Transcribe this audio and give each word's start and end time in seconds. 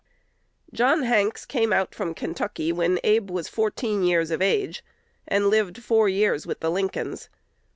John 0.73 1.03
Hanks 1.03 1.45
came 1.45 1.71
out 1.71 1.93
from 1.93 2.15
Kentucky 2.15 2.71
when 2.71 2.99
Abe 3.03 3.29
was 3.29 3.47
fourteen 3.47 4.01
years 4.01 4.31
of 4.31 4.41
age, 4.41 4.83
and 5.27 5.45
lived 5.51 5.77
four 5.83 6.09
years 6.09 6.47
with 6.47 6.59
the 6.59 6.71
Lincolns. 6.71 7.29